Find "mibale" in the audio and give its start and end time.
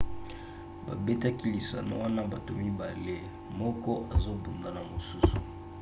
2.61-3.15